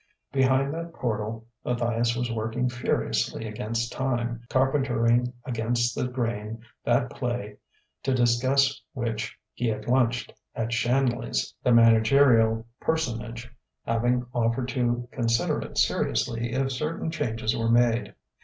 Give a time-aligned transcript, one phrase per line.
[0.31, 7.57] Behind that portal Matthias was working furiously against time, carpentering against the grain that play
[8.01, 13.53] to discuss which he had lunched at Shanley's; the managerial personage
[13.85, 18.15] having offered to consider it seriously if certain changes were made.